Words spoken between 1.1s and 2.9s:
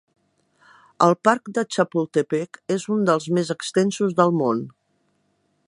parc de Chapultepec és